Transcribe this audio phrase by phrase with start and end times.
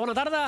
[0.00, 0.42] Bona tarda.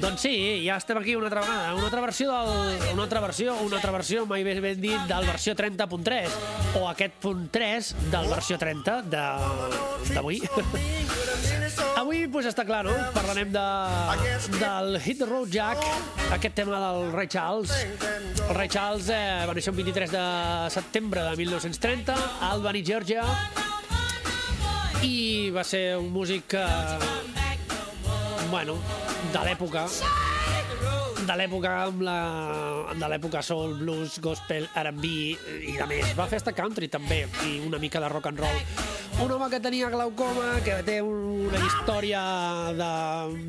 [0.00, 0.30] Doncs sí,
[0.64, 1.74] ja estem aquí una altra vegada.
[1.76, 2.92] Una altra versió del...
[2.94, 6.38] Una altra versió, una altra versió, mai més ben dit, del versió 30.3.
[6.80, 10.40] O aquest punt 3 del versió 30 de- d'avui.
[12.00, 12.94] Avui, doncs està clar, no?
[13.12, 13.66] Parlarem de,
[14.56, 15.84] del Hit the Road Jack,
[16.38, 17.74] aquest tema del Ray Charles.
[18.48, 20.24] El Ray Charles eh, va néixer el 23 de
[20.72, 23.26] setembre de 1930 a Albany, Georgia,
[25.04, 26.64] i va ser un músic que,
[28.50, 28.76] bueno,
[29.32, 29.86] de l'època
[31.28, 32.18] de l'època amb la
[32.96, 35.10] de l'època soul, blues, gospel, R&B
[35.68, 36.14] i de més.
[36.16, 38.62] Va fer esta country també i una mica de rock and roll.
[39.18, 42.20] Un home que tenia glaucoma, que té una història
[42.78, 42.90] de,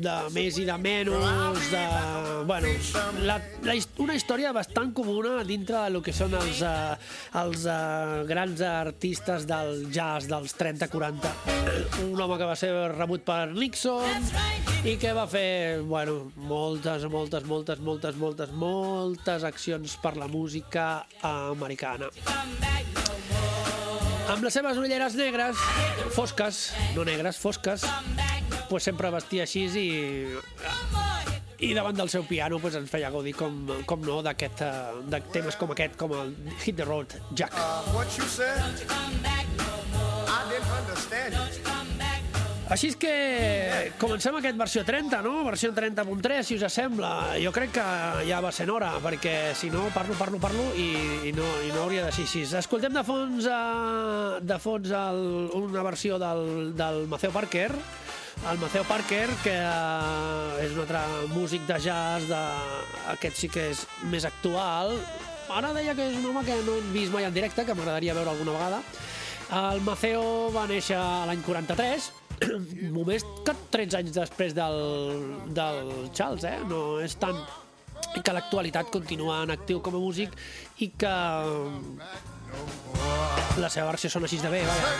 [0.02, 1.82] de més i de menys, de...
[2.48, 2.72] Bueno,
[3.22, 6.96] la, la, una història bastant comuna dintre del que són els, uh,
[7.44, 11.30] els uh, grans artistes del jazz dels 30-40.
[12.08, 14.26] Un home que va ser rebut per Nixon
[14.82, 20.90] i que va fer, bueno, moltes, moltes, moltes, moltes, moltes, moltes accions per la música
[21.22, 22.10] americana.
[24.30, 25.58] Amb les seves ulleres negres,
[26.14, 26.60] fosques,
[26.94, 27.82] no negres, fosques,
[28.70, 29.88] pues sempre vestia així i
[31.60, 33.58] i davant del seu piano pues, ens feia gaudir com,
[33.90, 34.20] com no
[34.64, 34.70] eh,
[35.12, 37.52] de temes com aquest, com el Hit the Road Jack.
[37.92, 38.08] What
[42.70, 43.12] Així és que
[43.98, 45.40] comencem aquest versió 30, no?
[45.42, 47.08] Versió 30.3, si us sembla.
[47.42, 47.86] Jo crec que
[48.28, 50.86] ja va sent hora, perquè si no parlo, parlo, parlo i,
[51.26, 52.44] i, no, i no hauria de ser així.
[52.60, 55.18] Escoltem de fons, uh, de fons el,
[55.58, 57.72] una versió del, del Maceo Parker,
[58.52, 61.02] el Maceo Parker, que uh, és un altre
[61.34, 62.40] músic de jazz, de...
[63.16, 63.82] aquest sí que és
[64.14, 64.94] més actual.
[65.50, 68.14] Ara deia que és un home que no he vist mai en directe, que m'agradaria
[68.14, 68.80] veure alguna vegada.
[69.58, 70.22] El Maceo
[70.54, 72.12] va néixer l'any 43,
[72.96, 74.78] només que 13 anys després del,
[75.56, 76.58] del Charles, eh?
[76.70, 77.38] No és tant
[78.24, 80.34] que l'actualitat continua en actiu com a músic
[80.82, 81.14] i que
[83.60, 84.90] la seva versió sona així de bé, vaja.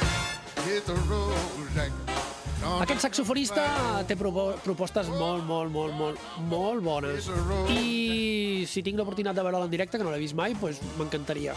[2.81, 3.65] Aquest saxofonista
[4.09, 7.31] té propo propostes molt, molt, molt, molt, molt bones.
[7.73, 11.57] I si tinc l'oportunitat de veure'l en directe, que no l'he vist mai, doncs m'encantaria.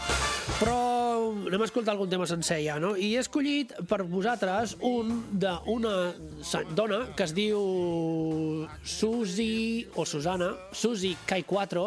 [0.56, 0.78] Però
[1.48, 2.94] anem a escoltar algun tema sencer ja, no?
[2.96, 5.94] I he escollit per vosaltres un d'una
[6.76, 7.60] dona que es diu
[8.82, 11.84] Susi o Susana, Susi Kai 4,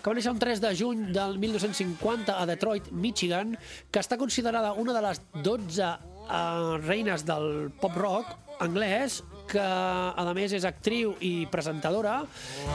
[0.00, 3.56] que va néixer un 3 de juny del 1950 a Detroit, Michigan,
[3.90, 9.20] que està considerada una de les 12 eh, reines del pop rock anglès
[9.50, 12.18] que a més és actriu i presentadora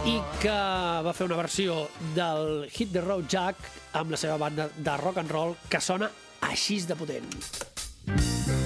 [0.07, 0.57] i que
[1.05, 5.21] va fer una versió del Hit the Road Jack amb la seva banda de rock
[5.23, 6.11] and roll que sona
[6.51, 8.60] així de potent.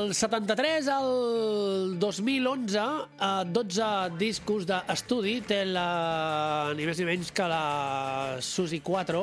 [0.00, 2.78] Del 73 al 2011,
[3.20, 9.20] eh, 12 discos d'estudi té la, ni més ni menys que la Susi 4.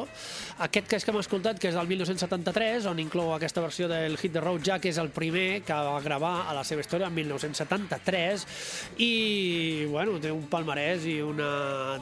[0.58, 4.16] Aquest que és que hem escoltat, que és del 1973, on inclou aquesta versió del
[4.18, 7.14] Hit the Road Jack, és el primer que va gravar a la seva història en
[7.14, 8.46] 1973
[9.06, 11.52] i, bueno, té un palmarès i una,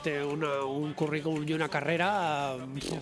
[0.06, 2.08] té una, un currículum i una carrera
[2.56, 3.00] eh,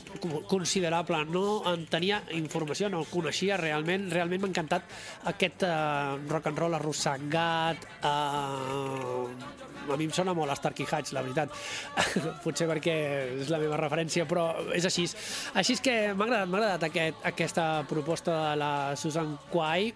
[0.49, 1.21] considerable.
[1.29, 4.89] No en tenia informació, no el coneixia realment, realment m'ha encantat
[5.35, 9.61] aquest uh, rock and roll arrossegat uh,
[9.91, 11.51] a mi em sona molt Starkey Hatch, la veritat.
[12.43, 12.95] Potser perquè
[13.43, 15.07] és la meva referència, però és així.
[15.53, 19.93] Així és que m'ha agradat, m'ha agradat aquest, aquesta proposta de la Susan Quay.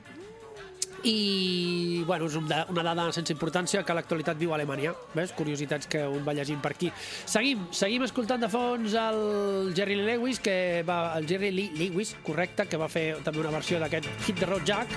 [1.03, 5.31] I bueno, és una dada sense importància que l'actualitat viu a Alemanya ves?
[5.37, 6.89] curiositats que un va llegint per aquí.
[7.25, 12.15] Seguim, seguim escoltant de fons el Jerry Lee Lewis que va, el Jerry Lee Lewis,
[12.25, 14.89] correcte que va fer també una versió d'aquest Hit the Road Jack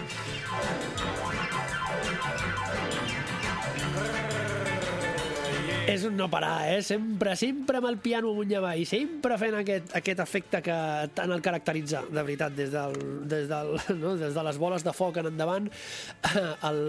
[5.91, 6.81] és un no parar, eh?
[6.87, 10.79] Sempre, sempre amb el piano amunt i avall, sempre fent aquest, aquest efecte que
[11.17, 12.99] tant el caracteritza, de veritat, des, del,
[13.31, 14.17] des, del, no?
[14.21, 15.71] des de les boles de foc en endavant,
[16.71, 16.83] el,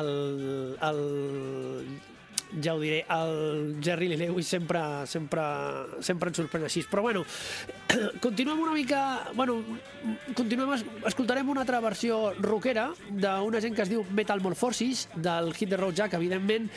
[0.00, 0.10] el,
[0.90, 1.02] el,
[2.62, 5.42] ja ho diré, el Jerry Lee Lewis sempre, sempre,
[6.02, 6.82] sempre ens sorprèn així.
[6.90, 7.22] Però bueno,
[8.24, 9.02] continuem una mica...
[9.38, 9.60] Bueno,
[10.34, 10.74] continuem,
[11.06, 15.94] escoltarem una altra versió rockera d'una gent que es diu Metamorphosis, del Hit the Road
[16.02, 16.70] Jack, evidentment,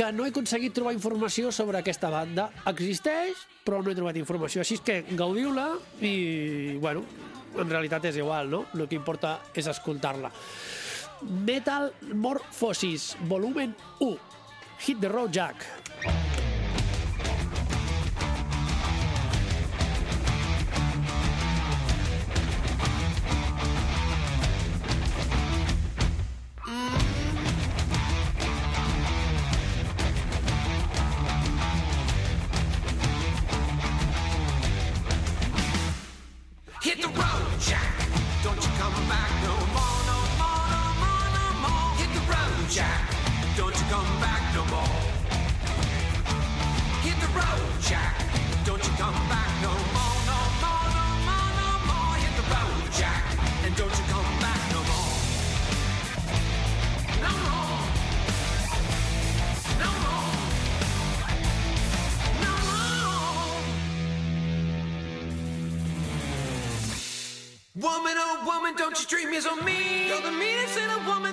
[0.00, 2.46] que no he aconseguit trobar informació sobre aquesta banda.
[2.70, 4.62] Existeix, però no he trobat informació.
[4.62, 5.66] Així que gaudiu-la
[6.00, 7.02] i, bueno,
[7.60, 8.62] en realitat és igual, no?
[8.72, 10.32] El que importa és escoltar-la.
[11.44, 14.16] Metal Morphosis, volumen 1.
[14.86, 15.68] Hit the road, Jack.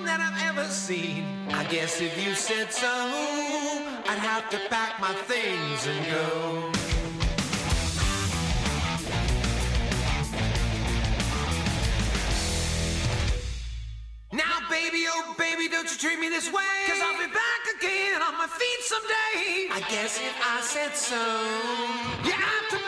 [0.08, 1.22] That I've ever seen.
[1.52, 2.88] I guess if you said so,
[4.10, 6.72] I'd have to pack my things and go.
[14.32, 16.76] Now, baby, oh baby, don't you treat me this way.
[16.86, 19.68] Cause I'll be back again on my feet someday.
[19.78, 21.20] I guess if I said so,
[22.24, 22.87] you have to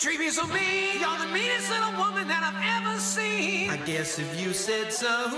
[0.00, 0.98] treat me so mean.
[0.98, 3.68] You're the meanest little woman that I've ever seen.
[3.68, 5.30] I guess if you said so,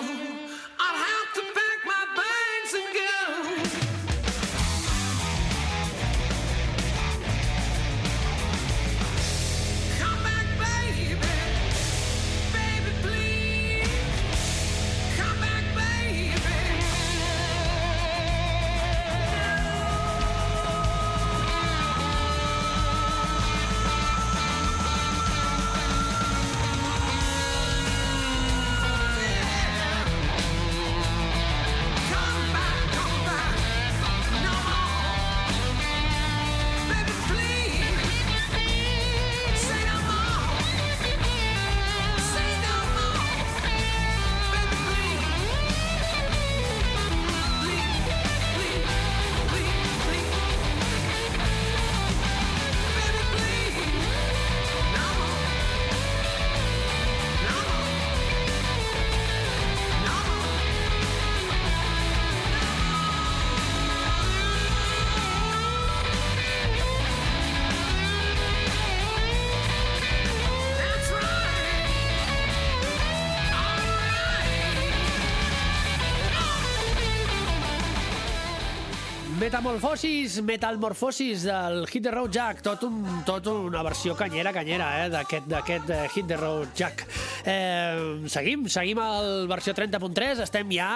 [79.52, 85.11] Metamorfosis, Metamorfosis del Hit the Road Jack, tot, un, tot una versió canyera, canyera, eh,
[85.12, 87.04] d'aquest eh, Hit the Road Jack.
[87.44, 90.88] Eh, seguim, seguim al versió 30.3, estem ja,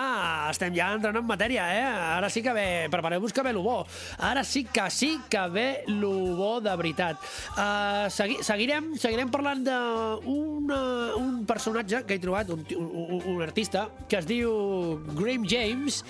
[0.48, 1.82] estem ja entrant en matèria, eh?
[2.14, 3.76] Ara sí que ve, prepareu-vos que ve lo bo.
[4.24, 7.20] Ara sí que sí que ve lo bo de veritat.
[7.58, 14.22] Uh, segui, seguirem, seguirem parlant d'un personatge que he trobat, un, un, un artista, que
[14.22, 16.00] es diu Graham James,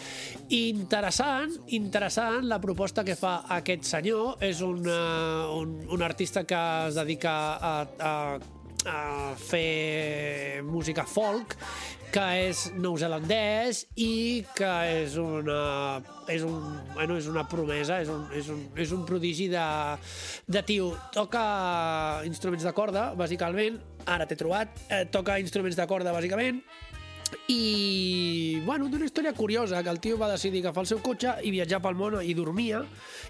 [0.63, 4.37] interessant, interessant la proposta que fa aquest senyor.
[4.45, 8.15] És un, uh, un, un artista que es dedica a, a,
[8.87, 9.01] a
[9.41, 11.57] fer música folk,
[12.15, 16.01] que és neozelandès i que és una,
[16.33, 16.61] és un,
[16.95, 19.67] bueno, és una promesa, és un, és un, és un prodigi de,
[20.47, 20.93] de tio.
[21.13, 26.63] Toca instruments de corda, bàsicament, ara t'he trobat, eh, toca instruments de corda, bàsicament,
[27.49, 31.53] i, bueno, d'una història curiosa, que el tio va decidir agafar el seu cotxe i
[31.55, 32.83] viatjar pel món i dormia,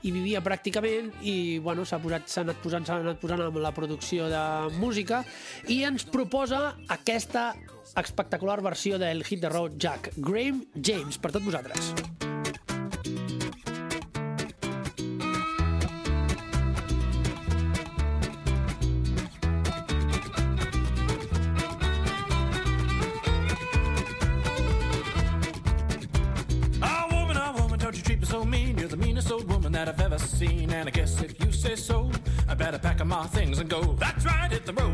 [0.02, 3.74] i vivia pràcticament, i, bueno, s'ha posat, s'ha anat posant, s'ha anat posant amb la
[3.76, 4.44] producció de
[4.80, 5.22] música,
[5.68, 7.50] i ens proposa aquesta
[7.96, 12.35] espectacular versió del Hit the Road Jack, Graham James, per tots vosaltres.
[30.36, 30.70] Seen.
[30.70, 32.10] And I guess if you say so,
[32.48, 33.94] I better pack up my things and go.
[33.98, 34.85] That's right, hit the road,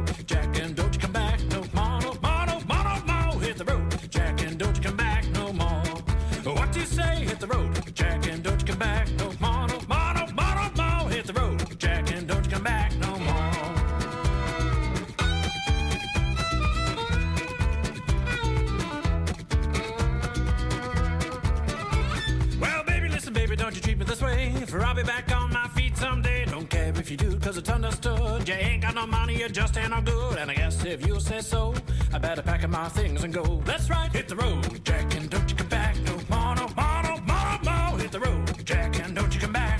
[24.92, 26.44] I'll be back on my feet someday.
[26.44, 28.46] Don't care if you do, cause it's understood.
[28.46, 30.37] You ain't got no money, you just ain't no good.
[30.37, 31.72] And I guess if you say so,
[32.12, 33.62] I better pack up my things and go.
[33.64, 37.02] That's right, hit the road, Jack, and don't you come back no more, no more,
[37.04, 37.99] no more, no more.
[38.00, 39.71] Hit the road, Jack, and don't you come back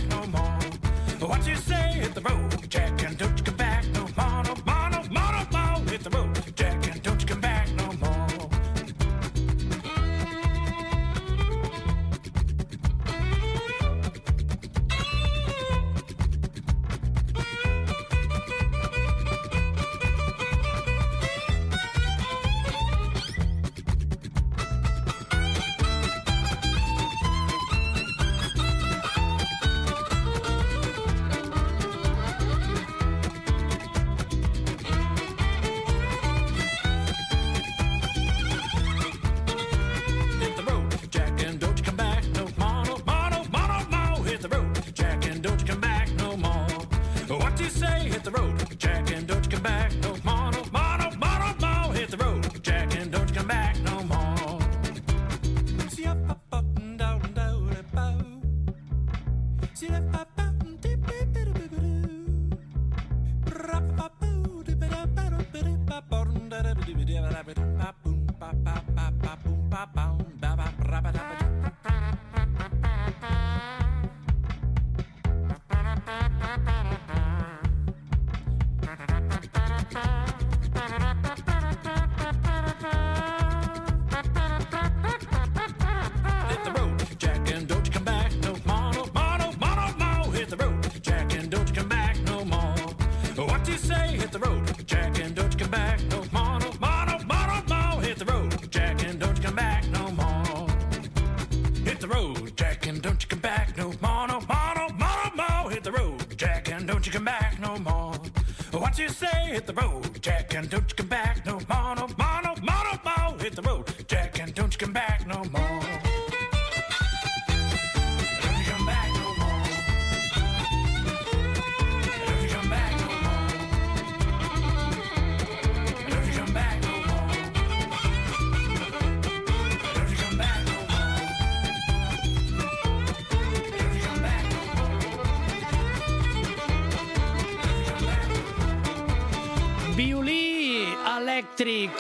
[141.63, 141.95] elèctric,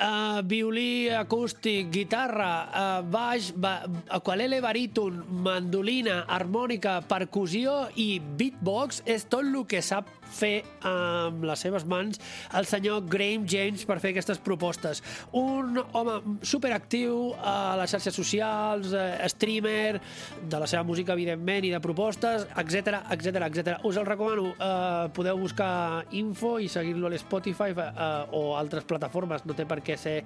[0.00, 3.84] uh, violí acústic, guitarra, uh, baix, ba,
[4.16, 11.60] ukulele baríton, mandolina, harmònica, percussió i beatbox és tot el que sap fer amb les
[11.62, 12.18] seves mans
[12.58, 15.02] el senyor Graham James per fer aquestes propostes.
[15.38, 20.00] Un home superactiu a les xarxes socials, eh, streamer,
[20.42, 23.78] de la seva música, evidentment, i de propostes, etc etc etc.
[23.84, 24.52] Us el recomano.
[24.58, 29.44] Eh, podeu buscar info i seguir-lo a l'Spotify eh, o altres plataformes.
[29.46, 30.22] No té per què ser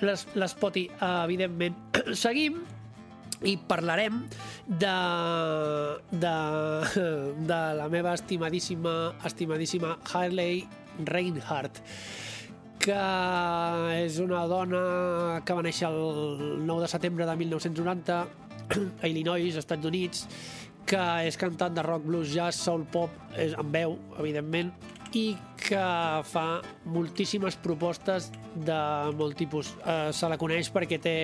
[0.00, 1.76] l'S- l'Spoti, eh, evidentment.
[2.14, 2.62] Seguim
[3.42, 4.22] i parlarem
[4.66, 4.96] de,
[6.12, 6.34] de,
[7.50, 10.66] de la meva estimadíssima, estimadíssima Harley
[11.04, 11.82] Reinhardt
[12.82, 13.02] que
[14.02, 14.78] és una dona
[15.46, 18.16] que va néixer el 9 de setembre de 1990
[19.02, 20.24] a Illinois, Estats Units,
[20.86, 24.72] que és cantant de rock, blues, jazz, soul, pop, és amb veu, evidentment,
[25.18, 25.82] i que
[26.26, 26.46] fa
[26.90, 28.78] moltíssimes propostes de
[29.18, 29.72] molt tipus.
[29.84, 31.14] Eh, se la coneix perquè té,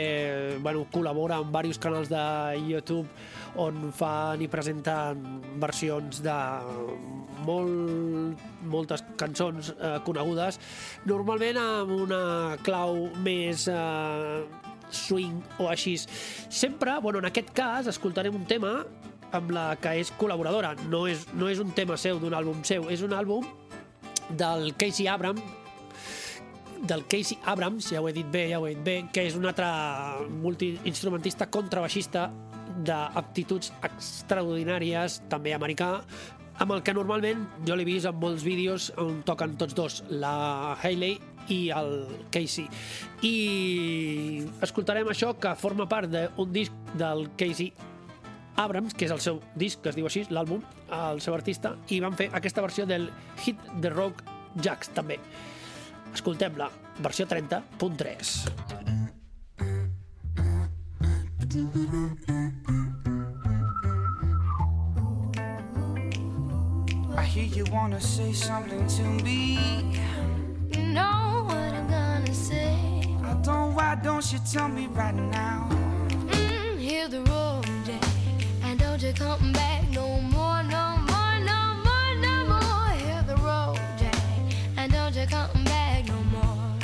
[0.62, 2.22] bueno, col·labora amb diversos canals de
[2.68, 3.09] YouTube
[3.59, 5.24] on fan i presenten
[5.61, 6.38] versions de
[7.46, 10.61] molt, moltes cançons eh, conegudes,
[11.09, 12.22] normalment amb una
[12.64, 14.42] clau més eh,
[14.90, 15.96] swing o així.
[16.48, 18.79] Sempre, bueno, en aquest cas, escoltarem un tema
[19.37, 20.74] amb la que és col·laboradora.
[20.88, 23.44] No és, no és un tema seu, d'un àlbum seu, és un àlbum
[24.37, 25.43] del Casey Abrams,
[26.83, 29.37] del Casey Abrams, ja ho he dit bé, ja ho he dit bé, que és
[29.38, 29.67] un altre
[30.43, 32.29] multiinstrumentista contrabaixista
[32.87, 35.97] d'aptituds extraordinàries, també americà,
[36.59, 40.77] amb el que normalment jo l'he vist en molts vídeos on toquen tots dos, la
[40.83, 41.19] Hayley
[41.55, 41.93] i el
[42.35, 42.67] Casey.
[43.25, 47.73] I escoltarem això que forma part d'un disc del Casey
[48.59, 52.01] Abrams, que és el seu disc, que es diu així, l'àlbum, el seu artista, i
[52.03, 53.09] van fer aquesta versió del
[53.44, 54.25] Hit the Rock
[54.59, 55.18] Jacks, també.
[56.12, 56.66] Escoltem-la,
[56.99, 58.49] versió 30.3.
[67.16, 69.59] I hear you wanna say something to me.
[70.75, 72.75] You know what I'm gonna say.
[73.23, 75.68] I don't, why don't you tell me right now?
[75.71, 77.48] Mm, hit the road,
[79.09, 82.88] you come back no more, no more, no more, no more.
[82.90, 84.14] Hit the road, Jack,
[84.77, 86.75] and don't you come back no more.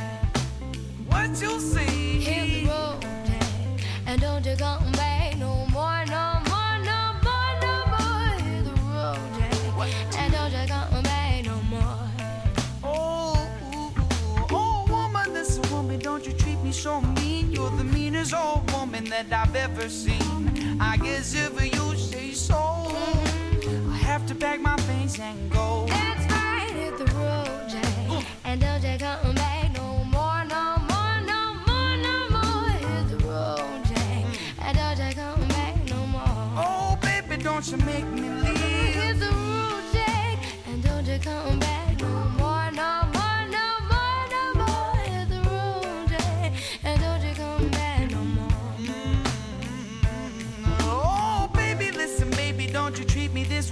[1.08, 1.84] What you say?
[1.84, 7.52] Hit the road, Jack, and don't you come back no more, no more, no more,
[7.60, 8.30] no more.
[8.46, 12.08] Hit the road, Jack, and don't you come back no more.
[12.82, 13.50] Oh,
[14.50, 17.52] oh, woman, listen, woman, don't you treat me so mean.
[17.52, 20.33] You're the meanest old woman that I've ever seen.
[20.80, 25.86] I guess if you say so, I have to pack my things and go.
[25.88, 28.26] That's right, hit the road, Jack.
[28.44, 32.70] And don't you come back no more, no more, no more, no more.
[32.70, 34.24] Hit the road, Jack.
[34.60, 36.22] And don't you come back no more.
[36.56, 38.94] Oh, baby, don't you make me leave.
[38.94, 40.38] Hit the road, Jack.
[40.66, 41.63] And don't you come back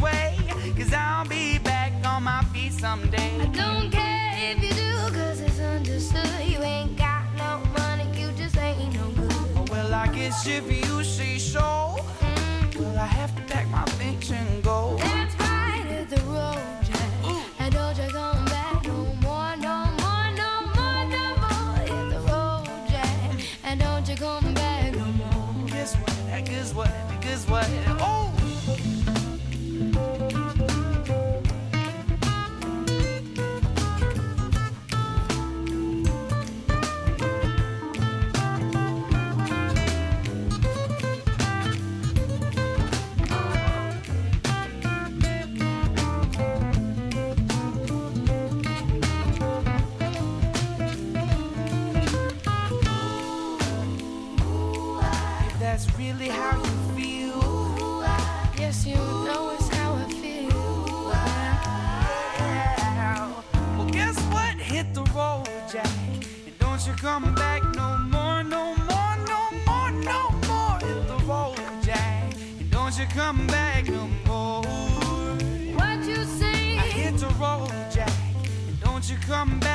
[0.03, 0.37] way.
[0.77, 3.33] Cause I'll be back on my feet someday.
[3.41, 6.45] I don't care if you do, cause it's understood.
[6.47, 9.69] You ain't got no money, you just ain't no good.
[9.71, 11.92] Well, I guess if you say so,
[67.03, 70.79] come back no more, no more, no more, no more.
[70.79, 72.33] Hit the road, Jack.
[72.61, 74.63] And don't you come back no more.
[75.75, 76.79] What you say?
[76.79, 78.13] I hit the road, Jack.
[78.69, 79.72] And don't you come back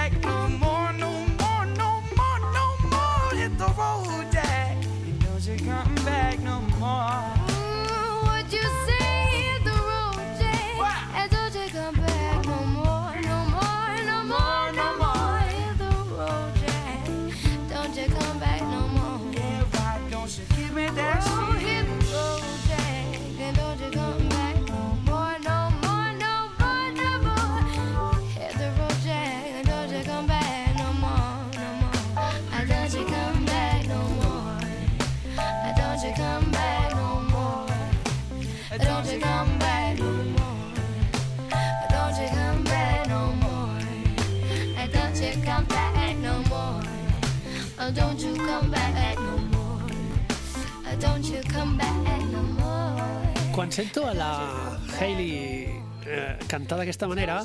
[53.67, 55.67] Quan sento a la Hailey
[56.07, 57.41] eh, cantar d'aquesta manera,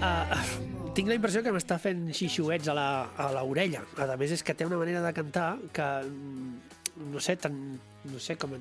[0.00, 0.38] eh,
[0.96, 3.82] tinc la impressió que m'està fent xixuets a la, a l'orella.
[4.00, 7.58] A més, és que té una manera de cantar que, mm, no sé, tan,
[8.08, 8.56] no sé com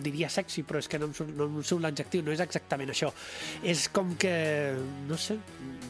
[0.00, 3.12] diria sexy, però és que no em surt, no surt l'adjectiu, no és exactament això.
[3.60, 4.32] És com que,
[5.12, 5.36] no sé,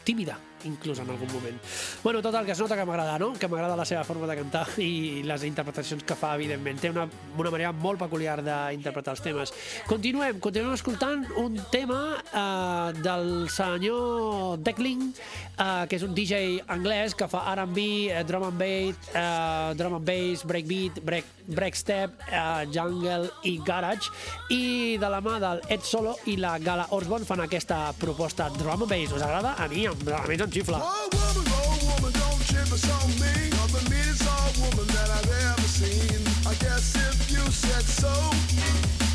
[0.03, 1.59] tímida, inclús en algun moment.
[2.03, 3.33] Bueno, total, que es nota que m'agrada, no?
[3.35, 6.81] Que m'agrada la seva forma de cantar i les interpretacions que fa, evidentment.
[6.81, 9.53] Té una, una manera molt peculiar d'interpretar els temes.
[9.91, 17.15] Continuem, continuem escoltant un tema eh, del senyor Decling, eh, que és un DJ anglès
[17.17, 22.67] que fa R&B, eh, drum and bass, eh, drum and bass, breakbeat, break, breakstep, eh,
[22.73, 24.11] jungle i garage,
[24.51, 28.83] i de la mà del Ed Solo i la Gala Osborne fan aquesta proposta drum
[28.83, 29.13] and bass.
[29.13, 29.55] Us agrada?
[29.59, 29.95] A mi, a
[30.27, 30.81] mi em xifla.
[30.83, 33.33] Oh woman, oh woman, don't trip us on me.
[33.53, 36.21] You're the meanest old woman that I've ever seen.
[36.47, 38.13] I guess if you said so,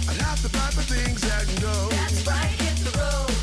[0.09, 1.89] I'd have to pack my things and go.
[1.89, 3.40] That's right, hit the road,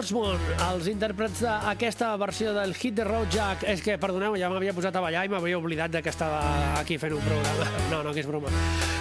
[0.00, 3.66] Orsmond, els intèrprets d'aquesta versió del Hit the Road Jack.
[3.68, 6.40] És que, perdoneu, ja m'havia posat a ballar i m'havia oblidat de que estava
[6.80, 7.68] aquí fent un programa.
[7.92, 8.48] No, no, que és broma.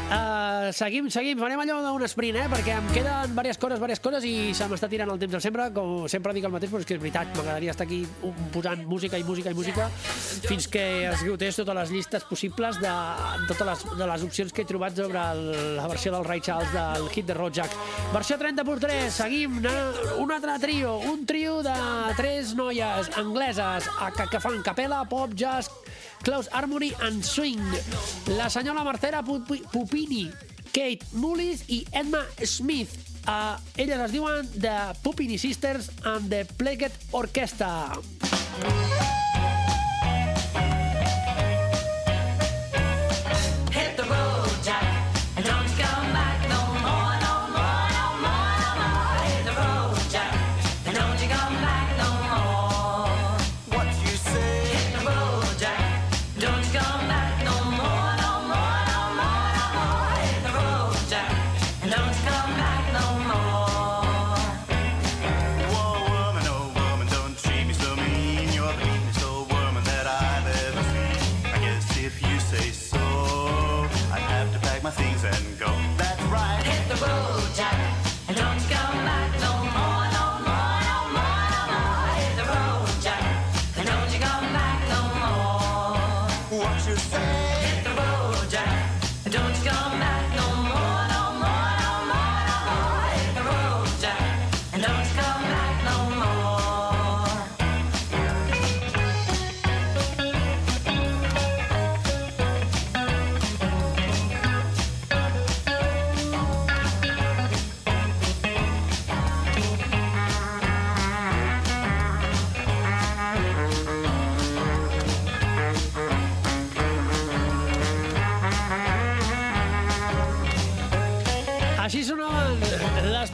[0.09, 2.47] Uh, seguim, seguim, farem allò d'un sprint, eh?
[2.49, 5.67] Perquè em queden diverses coses, diverses coses i se m'està tirant el temps de sempre.
[5.75, 8.01] Com sempre dic el mateix, però és que és veritat, m'agradaria estar aquí
[8.55, 9.85] posant música i música i música
[10.49, 12.93] fins que esgotés totes les llistes possibles de
[13.51, 15.43] totes les, de les opcions que he trobat sobre el,
[15.77, 17.77] la versió del Ray Charles del Hit the Road Jack.
[18.13, 21.73] Versió 30 por 3, seguim, na- un altre trio, un trio de
[22.17, 23.86] tres noies angleses
[24.32, 25.69] que, fan capella, pop, jazz,
[26.23, 27.62] close harmony and swing.
[28.36, 30.32] La senyora Marcela Pupi- Pupini,
[30.71, 32.89] Kate Mullis i Edma Smith.
[33.28, 37.93] Uh, elles es diuen The Pupini Sisters and the Plagued Orchestra.
[37.93, 38.98] Hit
[86.49, 87.68] What you say?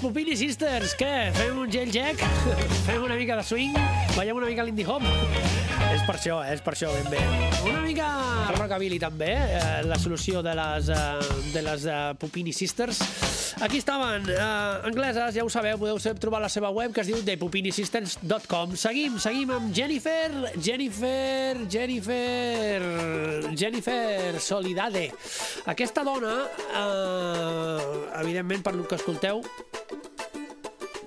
[0.06, 0.92] Pupini Sisters.
[1.00, 1.32] Què?
[1.34, 2.20] Fem un gel jack?
[2.86, 3.74] Fem una mica de swing?
[4.14, 5.02] Veiem una mica l'indie hop?
[5.90, 7.24] És per això, és per això, ben bé.
[7.66, 8.12] Una mica
[8.54, 9.82] rockabilly també, eh?
[9.90, 13.02] la solució de les, eh, de les eh, Pupini Sisters.
[13.62, 14.40] Aquí estaven, eh,
[14.84, 18.76] angleses, ja ho sabeu, podeu trobar la seva web que es diu thepupinassistants.com.
[18.76, 22.82] Seguim, seguim amb Jennifer, Jennifer, Jennifer,
[23.56, 25.08] Jennifer Solidade.
[25.72, 26.36] Aquesta dona,
[26.76, 29.42] eh, evidentment, per lo que escolteu,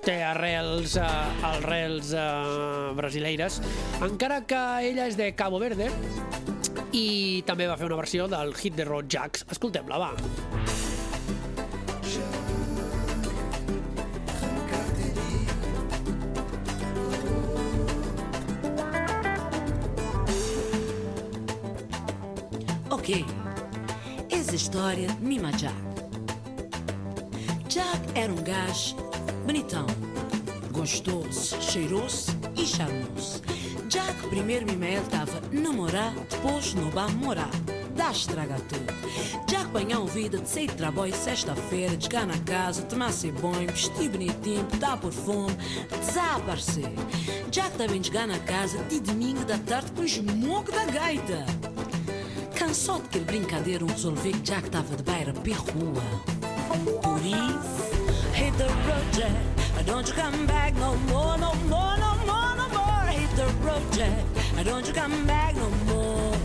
[0.09, 3.59] té arrels, uh, arrels uh, brasileires,
[4.01, 5.91] encara que ella és de Cabo Verde
[6.95, 9.45] i també va fer una versió del hit de Road Jacks.
[9.53, 10.68] Escoltem-la, va.
[23.09, 23.25] Ok,
[24.29, 25.73] essa história Mima Jack.
[27.67, 28.95] Jack era um gajo
[29.47, 29.87] bonitão,
[30.71, 33.41] gostoso, cheiroso e charmoso.
[33.87, 37.49] Jack primeiro Mima ele estava namorar, depois não vai morar.
[37.95, 38.93] Dá estraga tudo.
[39.47, 43.71] Jack banhou vida de sair de trabalho sexta-feira, de chegar na casa, tomar seu banho,
[43.71, 45.57] vestir bonitinho, dar perfume,
[46.05, 46.91] desaparecer.
[47.49, 51.68] Jack também de chegar na casa de domingo da tarde com esmogo da gaita.
[52.69, 56.03] Cansou daquele brincadeira, um resolveu que Jack estava de beira para rua.
[57.01, 59.85] Por isso, hit the road, Jack.
[59.87, 63.09] Don't you come back no more, no more, no more, no more.
[63.09, 64.23] Hit the road, Jack.
[64.63, 66.37] Don't you come back no more.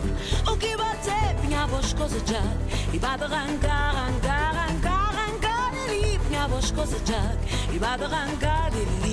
[0.51, 2.57] O que bater, pinhava as coisas, Jack.
[2.95, 6.19] E vai arrancar, arrancar, arrancar, arrancar dali.
[6.27, 7.37] Pinhava as coisas, Jack.
[7.71, 9.04] E vai arrancar dali.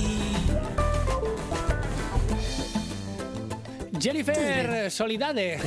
[3.99, 5.59] Jennifer Solidade,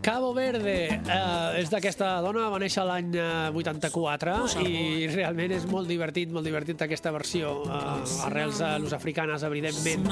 [0.00, 5.90] Cabo Verde, eh, és d'aquesta dona, va néixer l'any eh, 84 i realment és molt
[5.90, 10.06] divertit, molt divertit aquesta versió, eh, arrels a los africanes, evidentment.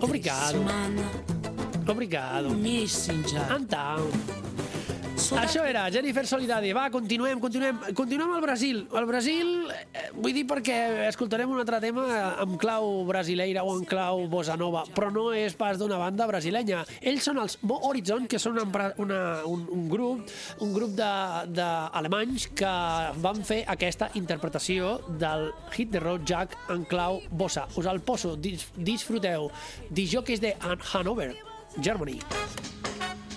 [0.00, 0.64] Obrigado,
[1.86, 2.54] obrigado.
[3.48, 4.08] Antau.
[4.10, 4.49] Saudade
[5.30, 6.72] Això era Jennifer Solidade.
[6.74, 7.76] Va, continuem, continuem.
[7.94, 8.80] Continuem al Brasil.
[8.98, 12.02] El Brasil, eh, vull dir perquè escoltarem un altre tema
[12.42, 16.82] amb clau brasileira o en clau bossa nova, però no és pas d'una banda brasilenya.
[17.00, 20.26] Ells són els Mo Horizon, que són una, una, un, un grup
[20.60, 22.74] un grup d'alemanys que
[23.22, 27.68] van fer aquesta interpretació del hit de Road Jack en clau bossa.
[27.76, 29.50] Us el poso, dis, disfruteu.
[29.90, 31.36] Dijòquers de Han- Hanover,
[31.80, 32.18] Germany.
[32.18, 33.29] Já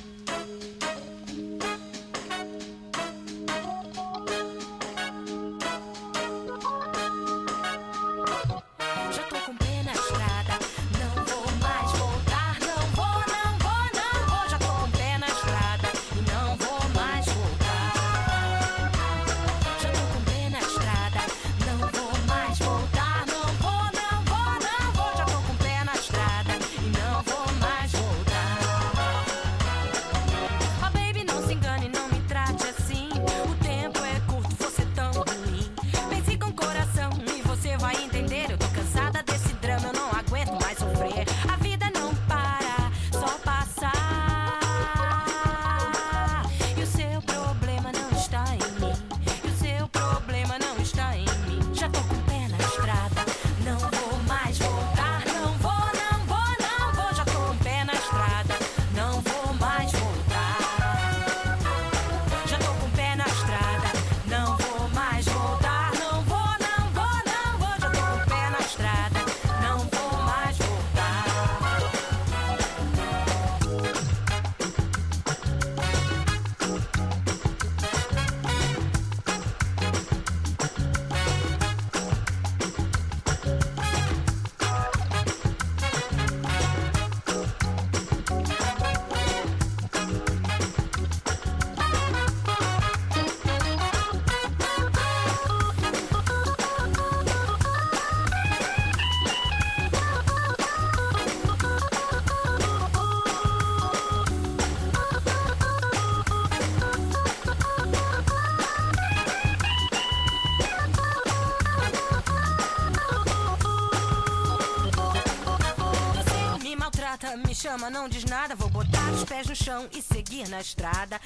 [117.53, 118.55] me chama, não diz nada.
[118.55, 121.21] Vou botar os pés no chão e seguir na estrada.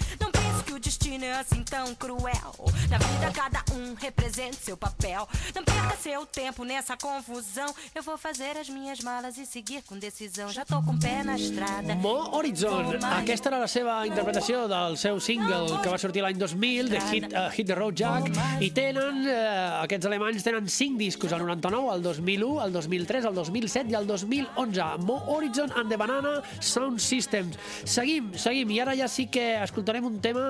[1.07, 2.53] Destino é assim tão cruel.
[2.89, 5.27] Na vida, cada um representa seu papel.
[5.55, 7.73] Não perca seu tempo nessa confusão.
[7.95, 10.49] Eu vou fazer as minhas malas e seguir com decisão.
[10.49, 11.95] Já tô com pé na estrada.
[11.95, 12.99] Mo Horizon.
[13.19, 17.29] Aquesta era la seva interpretació del seu single que va sortir l'any 2000, de Hit,
[17.31, 21.93] uh, Hit the Road Jack, i tenen, uh, aquests alemanys tenen 5 discos, el 99,
[21.95, 25.05] el 2001, el 2003, el 2007 i el 2011.
[25.07, 27.55] Mo Horizon and the Banana Sound Systems.
[27.85, 30.47] Seguim, seguim, i ara ja sí que escoltarem un tema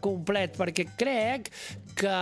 [0.00, 1.50] complet, perquè crec
[1.94, 2.14] que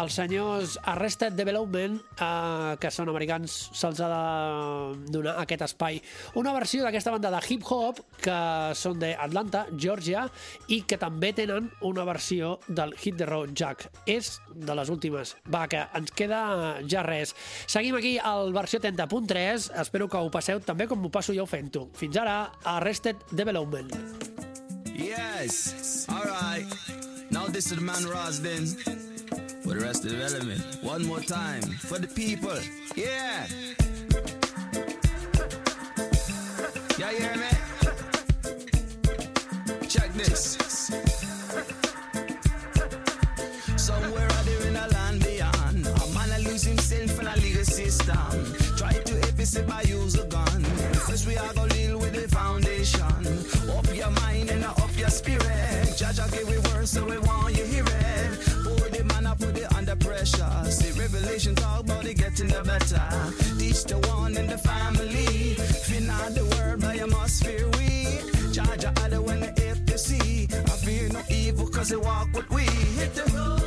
[0.00, 6.00] els senyors Arrested Development, eh, que són americans, se'ls ha de donar aquest espai.
[6.40, 8.38] Una versió d'aquesta banda de hip-hop, que
[8.76, 10.26] són d'Atlanta, Georgia,
[10.68, 13.88] i que també tenen una versió del Hit the Road Jack.
[14.06, 15.36] És de les últimes.
[15.52, 16.42] Va, que ens queda
[16.88, 17.34] ja res.
[17.66, 19.70] Seguim aquí al versió 30.3.
[19.80, 21.88] Espero que ho passeu també com m'ho passo jo fent-ho.
[21.96, 22.42] Fins ara,
[22.76, 24.29] Arrested Development.
[25.02, 26.06] Yes.
[26.08, 26.66] All right.
[27.30, 28.66] Now this is the man Rosden
[29.62, 30.60] for the rest of the development.
[30.82, 32.58] One more time for the people.
[32.94, 33.46] Yeah.
[36.98, 37.48] Yeah, you hear me?
[39.88, 40.58] Check this.
[43.76, 47.64] Somewhere out there in a land beyond, a man a lose himself in a legal
[47.64, 48.54] system.
[48.76, 50.62] Try to episode by use a gun.
[51.08, 51.54] First we are
[55.10, 55.88] your spirit.
[55.98, 58.30] Jaja give we words so we want you hear it.
[58.92, 60.64] The man up, put it under pressure.
[60.64, 63.06] See revelation talk about it getting the better.
[63.58, 65.54] Teach the one in the family.
[65.86, 68.06] Fear not the word, but you must fear we.
[68.54, 70.48] Jaja other when the if you see.
[70.52, 72.64] I fear no evil cause they walk with we.
[72.98, 73.59] Hit the road,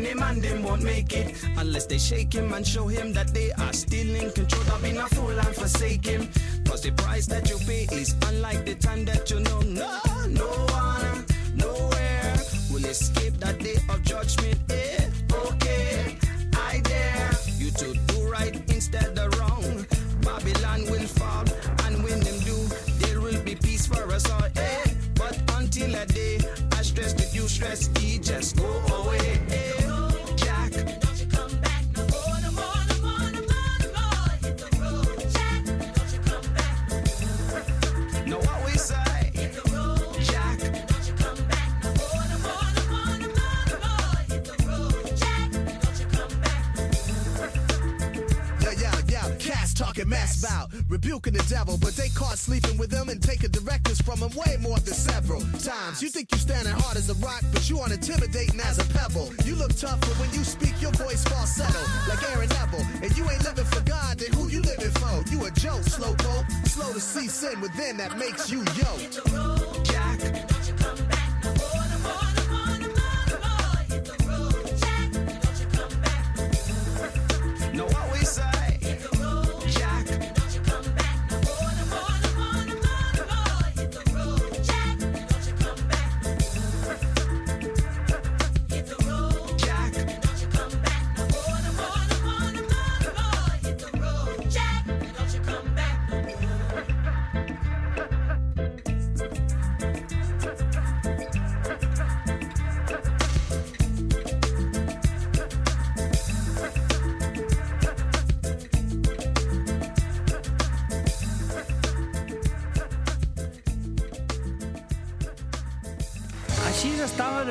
[0.00, 3.50] many man them won't make it unless they shake him and show him that they
[3.52, 4.62] are still in control.
[4.72, 6.28] I've been a fool and forsake him.
[6.66, 9.60] Cause the price that you pay is unlike the time that you know.
[9.60, 12.34] No, no one, nowhere
[12.70, 14.58] will escape that day of judgment.
[14.70, 16.16] Eh, okay,
[16.54, 19.86] I dare you to do right instead of wrong.
[20.20, 21.44] Babylon will fall,
[21.86, 22.56] and when them do,
[23.00, 24.48] there will be peace for us all.
[24.56, 24.84] Eh,
[25.14, 26.38] but until that day,
[26.72, 28.87] I stress that you stress, he just go
[50.88, 54.56] rebuking the devil, but they caught sleeping with him and taking directives from him way
[54.60, 56.02] more than several times.
[56.02, 59.30] You think you standing hard as a rock, but you aren't intimidating as a pebble.
[59.44, 62.86] You look tough, but when you speak, your voice falsetto like Aaron Neville.
[63.02, 65.22] And you ain't living for God, then who you living for?
[65.30, 69.77] You a joke, slow poke, slow to see sin within that makes you yo.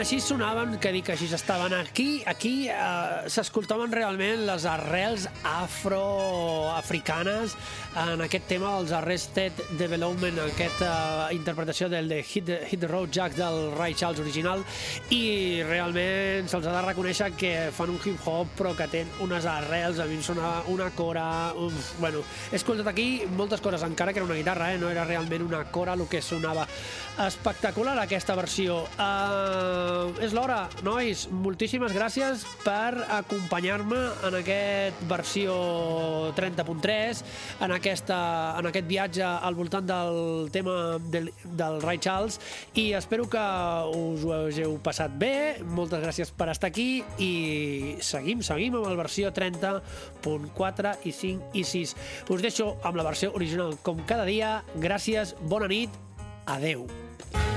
[0.07, 1.73] Així sonaven, que dic, així estaven.
[1.75, 7.51] Aquí, aquí eh, s'escoltaven realment les arrels afroafricanes
[8.05, 10.91] en aquest tema dels Arrested Development, aquesta
[11.25, 14.63] eh, interpretació del de Hit, Hit the Road Jack del Ray Charles original
[15.11, 19.99] i realment se'ls ha de reconèixer que fan un hip-hop però que tenen unes arrels,
[19.99, 21.51] a mi em sona una cora...
[21.51, 24.79] Uf, bueno, he escoltat aquí moltes coses, encara que era una guitarra, eh?
[24.79, 26.63] no era realment una cora el que sonava.
[27.27, 28.85] Espectacular aquesta versió.
[28.95, 31.25] Uh, és l'hora, nois.
[31.31, 35.55] Moltíssimes gràcies per acompanyar-me en aquest versió
[36.37, 37.23] 30.3,
[37.65, 38.19] en, aquesta,
[38.59, 42.39] en aquest viatge al voltant del tema del, del Ray Charles
[42.77, 43.43] i espero que
[43.97, 45.33] us ho hagueu passat bé.
[45.63, 51.65] Moltes gràcies per estar aquí i seguim, seguim amb la versió 30.4 i 5 i
[51.67, 51.97] 6.
[52.33, 54.61] Us deixo amb la versió original com cada dia.
[54.77, 55.93] Gràcies, bona nit,
[56.45, 56.87] adeu.
[56.87, 57.56] Hit